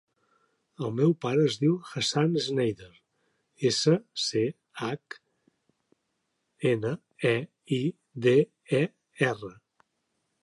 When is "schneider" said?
2.45-2.87